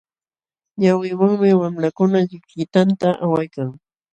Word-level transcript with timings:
Yawliwanmi 0.83 1.49
wamlakuna 1.61 2.17
llikllitanta 2.27 3.09
awaykan. 3.23 3.69